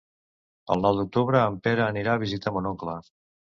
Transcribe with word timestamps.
El 0.75 0.81
nou 0.85 0.97
d'octubre 1.01 1.43
en 1.51 1.59
Pere 1.69 1.85
anirà 1.89 2.17
a 2.17 2.25
visitar 2.25 2.57
mon 2.59 2.73
oncle. 2.75 2.99